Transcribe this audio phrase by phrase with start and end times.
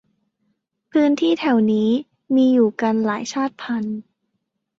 [0.91, 1.89] พื้นที่แถวนี้
[2.35, 3.99] มีอยู่กันหลายชาติพันธุ์